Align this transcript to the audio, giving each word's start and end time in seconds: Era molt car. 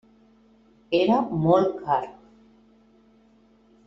Era 0.99 1.17
molt 1.45 1.75
car. 1.83 1.99